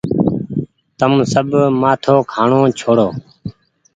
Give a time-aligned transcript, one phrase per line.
[0.99, 1.47] تم سب
[1.81, 3.07] مآٿو کآڻو ڇوڙو۔